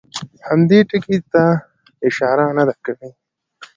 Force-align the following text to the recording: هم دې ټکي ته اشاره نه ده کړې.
هم 0.47 0.59
دې 0.69 0.79
ټکي 0.89 1.17
ته 1.31 1.43
اشاره 2.07 2.45
نه 2.57 2.63
ده 2.67 2.75
کړې. 2.85 3.09